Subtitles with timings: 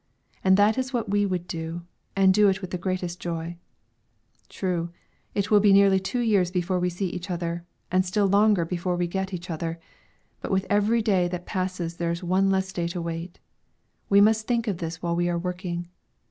[0.43, 1.83] And that is what we would do,
[2.15, 3.57] and do it with the greatest joy.
[4.49, 4.89] True,
[5.35, 8.95] it will be nearly two years before we see each other, and still longer before
[8.95, 9.79] we get each other;
[10.41, 13.39] but with every day that passes there is one day less to wait;
[14.09, 15.87] we must think of this while we are working.